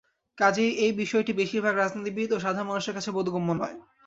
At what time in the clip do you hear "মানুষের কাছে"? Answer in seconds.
2.69-3.09